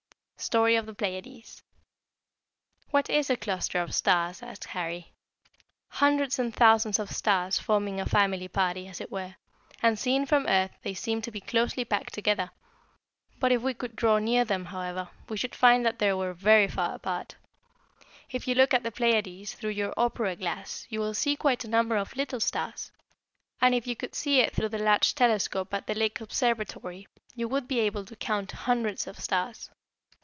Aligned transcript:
STORY 0.43 0.75
OF 0.75 0.87
THE 0.87 0.95
PLEIADES. 0.95 1.61
"What 2.89 3.11
is 3.11 3.29
a 3.29 3.37
cluster 3.37 3.79
of 3.79 3.93
stars?" 3.93 4.41
asked 4.41 4.65
Harry. 4.73 5.13
[Illustration: 5.13 5.21
A 5.21 5.37
BALL 5.37 5.53
OF 5.53 5.71
SUNS.] 5.75 5.99
"Hundreds 6.17 6.39
and 6.39 6.55
thousands 6.55 6.99
of 6.99 7.11
stars 7.11 7.59
forming 7.59 7.99
a 8.01 8.07
family 8.07 8.47
party, 8.47 8.87
as 8.87 8.99
it 8.99 9.11
were; 9.11 9.35
and 9.83 9.99
seen 9.99 10.25
from 10.25 10.47
earth 10.47 10.71
they 10.81 10.95
seem 10.95 11.21
to 11.21 11.29
be 11.31 11.41
closely 11.41 11.85
packed 11.85 12.15
together. 12.15 12.49
But 13.39 13.51
if 13.51 13.61
we 13.61 13.75
could 13.75 13.95
draw 13.95 14.17
near 14.17 14.43
to 14.43 14.47
them, 14.47 14.65
however, 14.65 15.09
we 15.29 15.37
should 15.37 15.53
find 15.53 15.85
that 15.85 15.99
they 15.99 16.11
were 16.11 16.33
very 16.33 16.67
far 16.67 16.95
apart. 16.95 17.35
If 18.31 18.47
you 18.47 18.55
look 18.55 18.73
at 18.73 18.81
the 18.81 18.91
Pleiades 18.91 19.53
through 19.53 19.71
your 19.77 19.93
opera 19.95 20.35
glass 20.35 20.87
you 20.89 21.01
will 21.01 21.13
see 21.13 21.35
quite 21.35 21.63
a 21.65 21.69
number 21.69 21.97
of 21.97 22.15
little 22.15 22.39
stars, 22.39 22.91
and 23.61 23.75
if 23.75 23.85
you 23.85 23.95
could 23.95 24.15
see 24.15 24.39
it 24.39 24.55
through 24.55 24.69
the 24.69 24.79
large 24.79 25.13
telescope 25.13 25.71
at 25.71 25.85
the 25.85 25.93
Lick 25.93 26.19
Observatory 26.19 27.07
you 27.35 27.47
would 27.47 27.67
be 27.67 27.79
able 27.81 28.05
to 28.05 28.15
count 28.15 28.51
hundreds 28.67 29.05
of 29.05 29.19
stars. 29.19 29.69